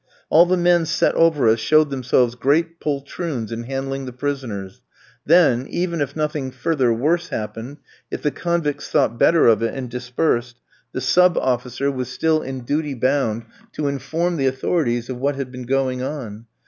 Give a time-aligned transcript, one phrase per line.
[0.31, 4.81] All the men set over us showed themselves great poltroons in handling the prisoners;
[5.27, 7.77] then, even if nothing further worse happened,
[8.09, 10.57] if the convicts thought better of it and dispersed,
[10.91, 15.51] the sub officer was still in duty bound to inform the authorities of what had
[15.51, 16.47] been going on.